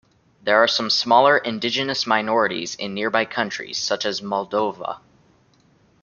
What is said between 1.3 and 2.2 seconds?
indigenous